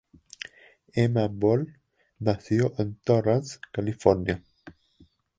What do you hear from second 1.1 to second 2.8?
Bull nació